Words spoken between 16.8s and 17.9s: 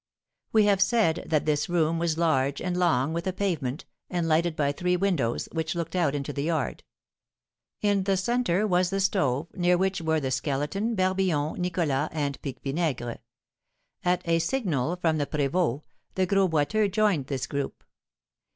joined this group.